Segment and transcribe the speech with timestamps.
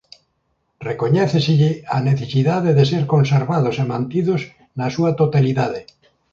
[0.89, 4.41] Recoñecéselle a necesidade de ser conservados e mantidos
[4.77, 5.81] na súa totalidade.